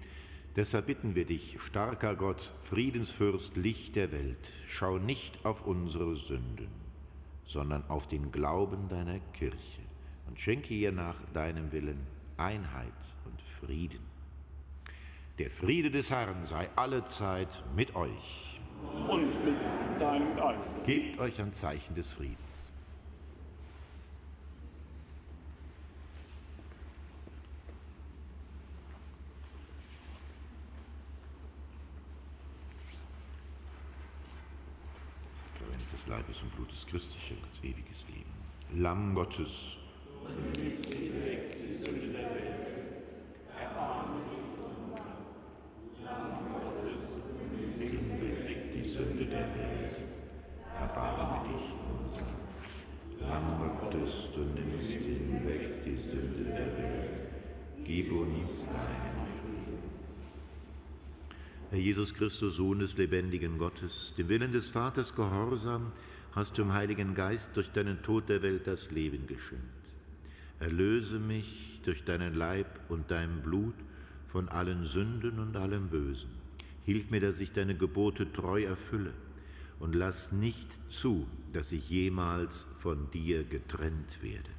Deshalb 0.56 0.86
bitten 0.86 1.14
wir 1.14 1.24
dich, 1.24 1.56
starker 1.64 2.16
Gott, 2.16 2.40
Friedensfürst, 2.40 3.56
Licht 3.56 3.94
der 3.94 4.10
Welt, 4.10 4.50
schau 4.66 4.98
nicht 4.98 5.44
auf 5.44 5.64
unsere 5.64 6.16
Sünden, 6.16 6.66
sondern 7.44 7.84
auf 7.88 8.08
den 8.08 8.32
Glauben 8.32 8.88
deiner 8.88 9.20
Kirche 9.32 9.82
und 10.26 10.40
schenke 10.40 10.74
ihr 10.74 10.90
nach 10.90 11.14
deinem 11.32 11.70
Willen 11.70 12.00
Einheit 12.36 12.92
und 13.24 13.40
Frieden. 13.40 14.00
Der 15.38 15.48
Friede 15.48 15.92
des 15.92 16.10
Herrn 16.10 16.44
sei 16.44 16.68
allezeit 16.74 17.62
mit 17.76 17.94
euch. 17.94 18.58
Und 19.08 19.44
mit 19.44 19.54
deinem 20.00 20.34
Geist. 20.34 20.74
Gebt 20.86 21.20
euch 21.20 21.40
ein 21.40 21.52
Zeichen 21.52 21.94
des 21.94 22.10
Friedens. 22.10 22.70
Sakrament 35.70 36.28
des 36.28 36.42
Blutes 36.80 36.86
Christi 36.86 37.18
schenkt 37.20 37.64
ewiges 37.64 38.06
Leben. 38.08 38.80
Lamm 38.80 39.14
Gottes, 39.14 39.78
die 40.56 41.72
Sünde 41.74 42.06
der 49.26 49.40
Welt. 49.40 49.96
Erbarme 50.78 51.48
dich 51.48 51.74
unser. 52.02 52.24
Lamm 53.20 53.78
Gottes, 53.80 54.30
du 54.34 54.40
nimmst 54.40 54.92
hinweg 54.92 55.84
die 55.84 55.96
Sünde 55.96 56.44
der 56.44 56.76
Welt. 56.78 57.10
Gib 57.84 58.12
uns 58.12 58.66
deinen 58.66 59.26
Frieden. 59.36 59.78
Herr 61.70 61.78
Jesus 61.78 62.14
Christus, 62.14 62.56
Sohn 62.56 62.78
des 62.78 62.96
lebendigen 62.96 63.58
Gottes, 63.58 64.14
dem 64.16 64.28
Willen 64.28 64.52
des 64.52 64.70
Vaters 64.70 65.14
gehorsam, 65.14 65.92
hast 66.32 66.56
du 66.56 66.62
im 66.62 66.72
Heiligen 66.72 67.14
Geist 67.14 67.56
durch 67.56 67.70
deinen 67.70 68.02
Tod 68.02 68.28
der 68.28 68.42
Welt 68.42 68.66
das 68.66 68.90
Leben 68.90 69.26
geschenkt. 69.26 69.64
Erlöse 70.60 71.18
mich 71.18 71.80
durch 71.84 72.04
deinen 72.04 72.34
Leib 72.34 72.66
und 72.88 73.10
dein 73.10 73.42
Blut 73.42 73.74
von 74.26 74.48
allen 74.48 74.84
Sünden 74.84 75.38
und 75.38 75.56
allem 75.56 75.88
Bösen. 75.88 76.30
Hilf 76.84 77.10
mir, 77.10 77.20
dass 77.20 77.40
ich 77.40 77.52
deine 77.52 77.74
Gebote 77.74 78.32
treu 78.32 78.64
erfülle 78.64 79.12
und 79.80 79.94
lass 79.94 80.32
nicht 80.32 80.78
zu, 80.88 81.26
dass 81.52 81.72
ich 81.72 81.90
jemals 81.90 82.66
von 82.76 83.10
dir 83.10 83.44
getrennt 83.44 84.22
werde. 84.22 84.50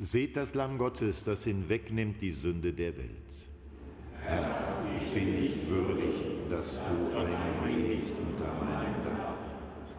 Seht 0.00 0.36
das 0.36 0.54
Lamm 0.54 0.78
Gottes, 0.78 1.24
das 1.24 1.42
hinwegnimmt 1.42 2.22
die 2.22 2.30
Sünde 2.30 2.72
der 2.72 2.96
Welt. 2.96 3.46
Herr, 4.22 4.84
ich 5.02 5.12
bin 5.12 5.40
nicht 5.40 5.68
würdig, 5.68 6.14
dass 6.48 6.80
du 6.80 7.18
eingehst 7.18 8.12
unter 8.20 8.64
meinem 8.64 8.94
Dach, 9.02 9.34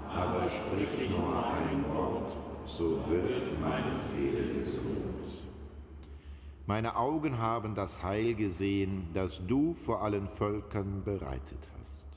aber 0.07 0.49
sprich 0.49 1.09
nur 1.09 1.45
ein 1.45 1.83
Wort, 1.93 2.31
so 2.63 3.03
wird 3.09 3.59
meine 3.59 3.93
Seele 3.93 4.63
gesund. 4.63 5.03
Meine 6.65 6.95
Augen 6.95 7.37
haben 7.37 7.75
das 7.75 8.01
Heil 8.01 8.35
gesehen, 8.35 9.09
das 9.13 9.45
du 9.47 9.73
vor 9.73 10.01
allen 10.01 10.29
Völkern 10.29 11.03
bereitet 11.03 11.67
hast. 11.77 12.08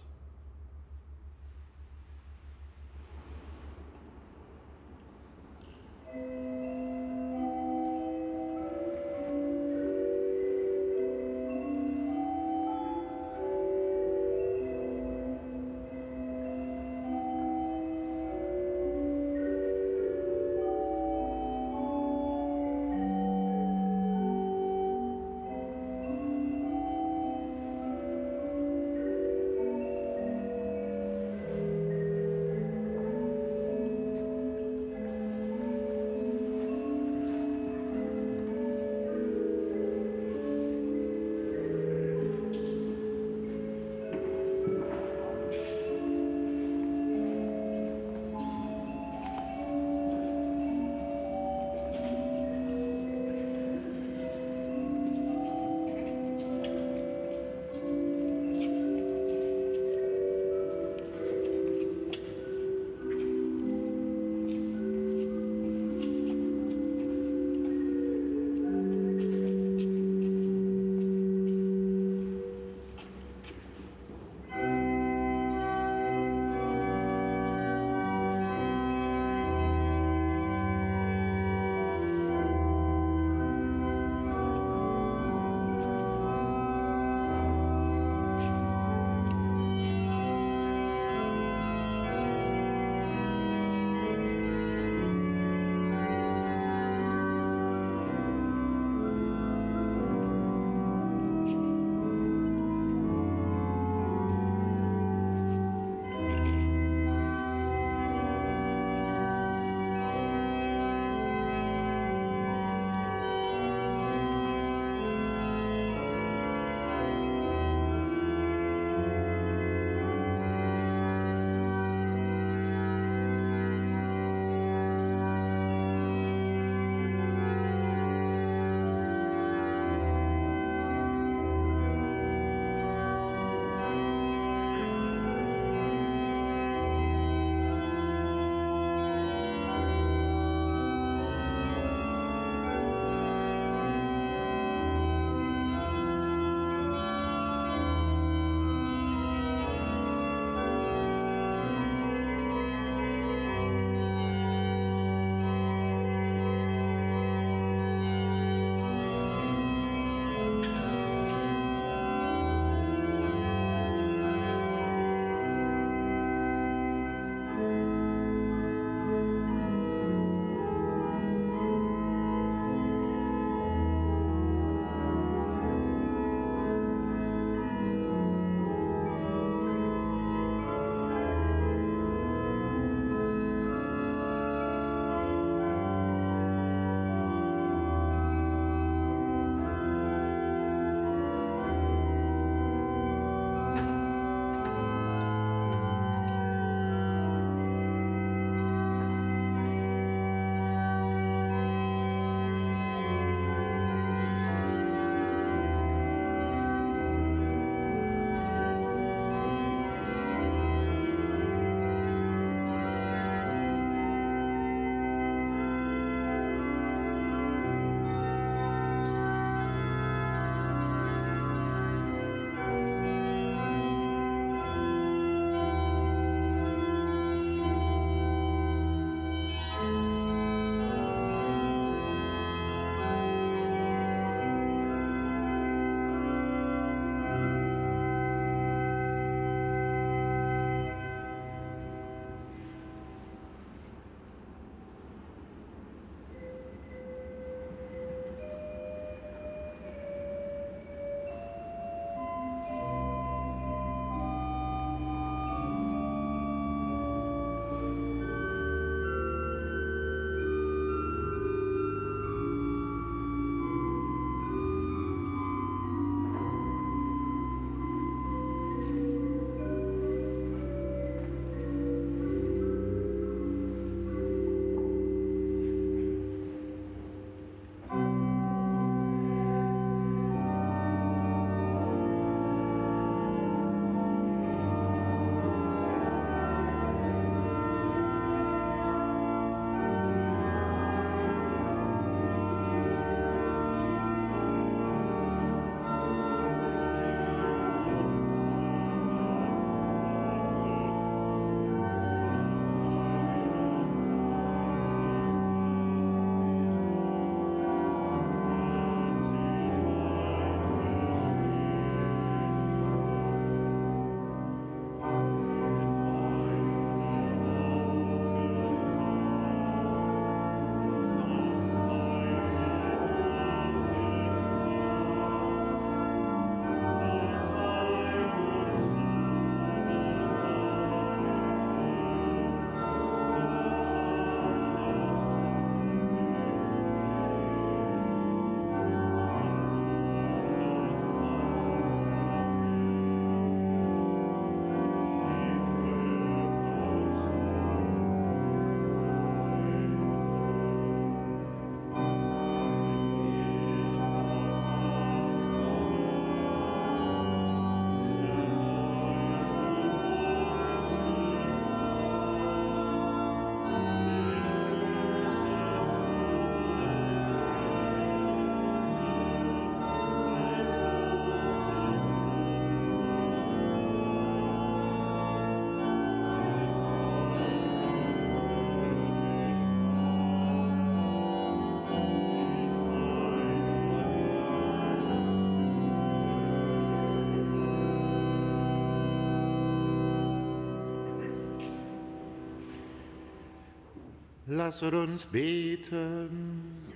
Lasset 394.54 394.92
uns 394.92 395.24
beten. 395.24 396.92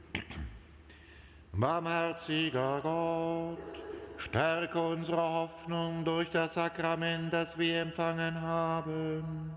Barmherziger 1.55 2.81
Gott, 2.83 3.83
stärke 4.19 4.79
unsere 4.79 5.23
Hoffnung 5.23 6.05
durch 6.05 6.29
das 6.29 6.53
Sakrament, 6.53 7.33
das 7.33 7.57
wir 7.57 7.81
empfangen 7.81 8.39
haben, 8.43 9.53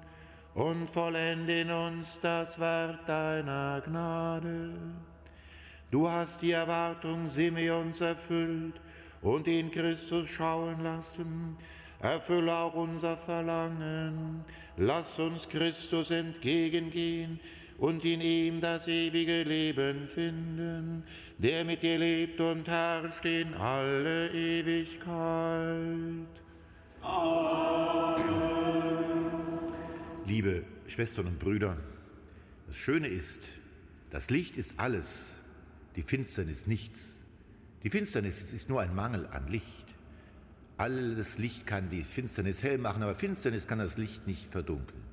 und 0.53 0.89
vollende 0.89 1.59
in 1.59 1.71
uns 1.71 2.21
das 2.21 2.57
Werk 2.57 3.05
deiner 3.05 3.81
Gnade. 3.81 4.75
Du 5.91 6.09
hast 6.09 6.41
die 6.41 6.51
Erwartung 6.51 7.27
Simeons 7.27 7.99
erfüllt 7.99 8.79
und 9.21 9.45
in 9.45 9.71
Christus 9.71 10.29
schauen 10.29 10.81
lassen. 10.83 11.57
Erfülle 11.99 12.55
auch 12.55 12.75
unser 12.75 13.17
Verlangen. 13.17 14.45
Lass 14.77 15.19
uns 15.19 15.49
Christus 15.49 16.11
entgegengehen 16.11 17.41
und 17.79 18.03
in 18.03 18.21
ihm 18.21 18.59
das 18.59 18.87
ewige 18.87 19.43
Leben 19.43 20.07
finden, 20.07 21.03
der 21.37 21.63
mit 21.63 21.81
dir 21.81 21.97
lebt 21.97 22.41
und 22.41 22.67
herrscht 22.67 23.25
in 23.25 23.53
alle 23.53 24.29
Ewigkeit. 24.31 25.09
Amen. 27.01 28.25
Liebe 30.25 30.63
Schwestern 30.87 31.27
und 31.27 31.39
Brüder, 31.39 31.77
das 32.67 32.77
Schöne 32.77 33.07
ist, 33.07 33.49
das 34.09 34.29
Licht 34.29 34.57
ist 34.57 34.79
alles, 34.79 35.37
die 35.95 36.01
Finsternis 36.01 36.67
nichts. 36.67 37.21
Die 37.83 37.89
Finsternis 37.89 38.51
ist 38.51 38.69
nur 38.69 38.81
ein 38.81 38.93
Mangel 38.93 39.25
an 39.27 39.47
Licht. 39.47 39.65
Alles 40.77 41.37
Licht 41.37 41.65
kann 41.65 41.89
die 41.89 42.03
Finsternis 42.03 42.61
hell 42.61 42.77
machen, 42.77 43.03
aber 43.03 43.15
Finsternis 43.15 43.67
kann 43.67 43.79
das 43.79 43.97
Licht 43.97 44.27
nicht 44.27 44.45
verdunkeln 44.45 45.08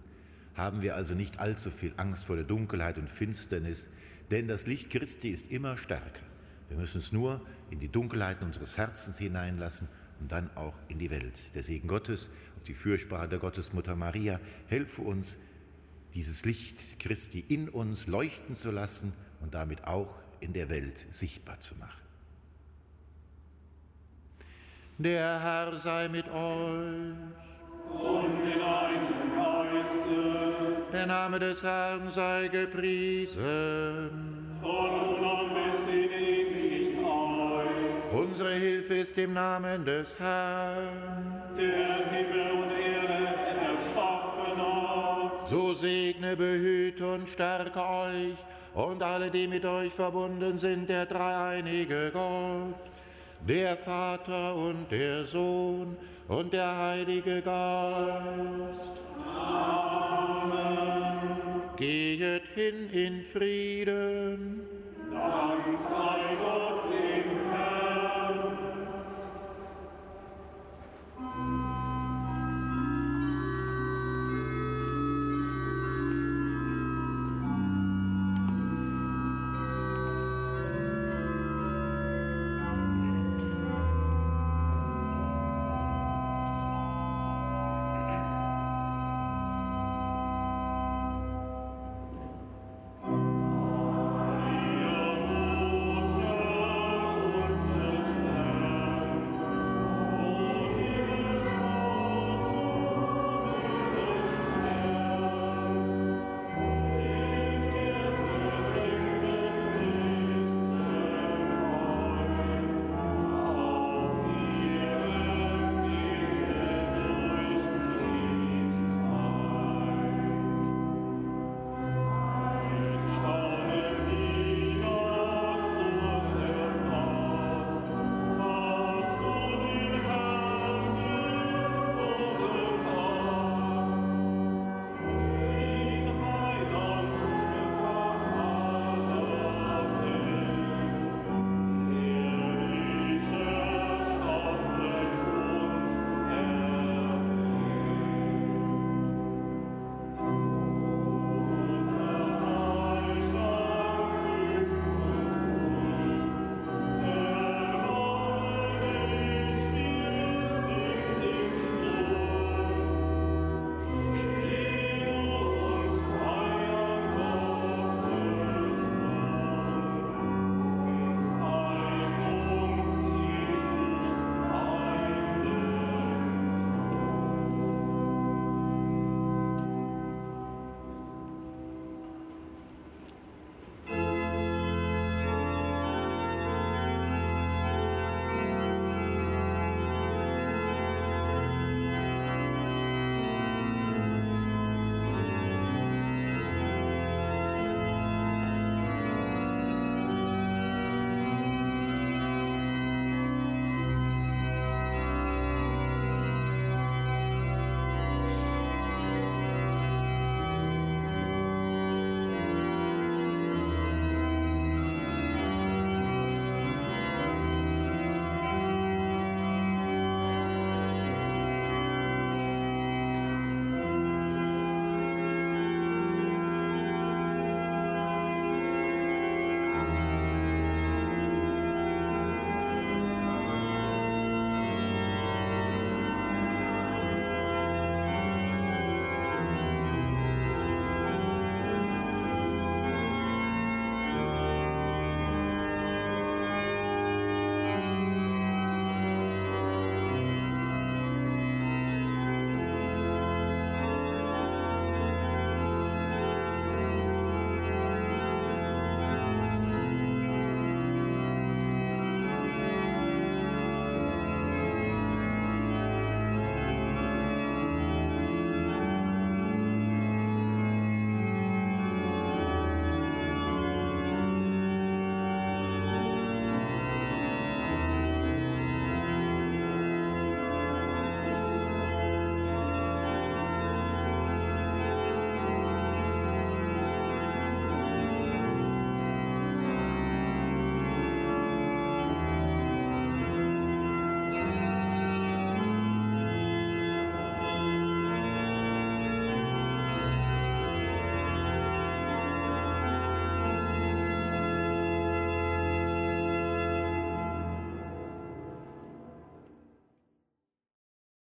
haben 0.56 0.82
wir 0.82 0.96
also 0.96 1.14
nicht 1.14 1.38
allzu 1.38 1.70
viel 1.70 1.92
Angst 1.96 2.26
vor 2.26 2.36
der 2.36 2.44
Dunkelheit 2.44 2.98
und 2.98 3.10
Finsternis, 3.10 3.88
denn 4.30 4.48
das 4.48 4.66
Licht 4.66 4.90
Christi 4.90 5.30
ist 5.30 5.50
immer 5.50 5.76
stärker. 5.76 6.22
Wir 6.68 6.76
müssen 6.76 6.98
es 6.98 7.12
nur 7.12 7.40
in 7.70 7.78
die 7.78 7.88
Dunkelheiten 7.88 8.46
unseres 8.46 8.76
Herzens 8.76 9.18
hineinlassen 9.18 9.88
und 10.20 10.32
dann 10.32 10.50
auch 10.56 10.78
in 10.88 10.98
die 10.98 11.10
Welt. 11.10 11.54
Der 11.54 11.62
Segen 11.62 11.88
Gottes 11.88 12.30
auf 12.56 12.64
die 12.64 12.74
Fürsprache 12.74 13.28
der 13.28 13.38
Gottesmutter 13.38 13.94
Maria 13.94 14.40
helfe 14.66 15.02
uns, 15.02 15.38
dieses 16.14 16.44
Licht 16.44 16.98
Christi 16.98 17.44
in 17.48 17.68
uns 17.68 18.06
leuchten 18.06 18.54
zu 18.54 18.70
lassen 18.70 19.12
und 19.40 19.54
damit 19.54 19.84
auch 19.84 20.16
in 20.40 20.54
der 20.54 20.70
Welt 20.70 21.06
sichtbar 21.10 21.60
zu 21.60 21.74
machen. 21.76 22.00
Der 24.98 25.40
Herr 25.42 25.76
sei 25.76 26.08
mit 26.08 26.26
euch. 26.28 27.14
Und 27.90 28.44
mit 28.44 28.56
deinem 28.56 29.36
Geiste. 29.36 30.35
Der 30.96 31.06
Name 31.06 31.38
des 31.38 31.62
Herrn 31.62 32.10
sei 32.10 32.48
gepriesen. 32.48 34.10
Von 34.62 34.96
nun 34.96 35.22
an 35.22 35.50
bis 35.54 35.80
in 35.80 36.10
Ewigkeit. 36.10 37.66
Unsere 38.12 38.54
Hilfe 38.54 38.94
ist 38.94 39.18
im 39.18 39.34
Namen 39.34 39.84
des 39.84 40.18
Herrn. 40.18 41.42
Der 41.54 41.96
Himmel 42.10 42.50
und 42.50 42.70
Erde 42.72 43.28
erschaffen 43.68 44.56
hat. 44.56 45.46
So 45.46 45.74
segne, 45.74 46.34
behüte 46.34 47.06
und 47.06 47.28
stärke 47.28 47.78
euch 47.78 48.38
und 48.72 49.02
alle, 49.02 49.30
die 49.30 49.48
mit 49.48 49.66
euch 49.66 49.92
verbunden 49.92 50.56
sind, 50.56 50.88
der 50.88 51.04
dreieinige 51.04 52.10
Gott, 52.10 52.74
der 53.46 53.76
Vater 53.76 54.54
und 54.54 54.90
der 54.90 55.26
Sohn 55.26 55.94
und 56.26 56.54
der 56.54 56.74
Heilige 56.74 57.42
Geist. 57.42 59.02
Gehet 61.76 62.42
hin 62.54 62.90
in 62.90 63.22
Frieden. 63.22 64.62
Dank 65.10 65.64
sei 65.88 66.36
Gott 66.40 66.75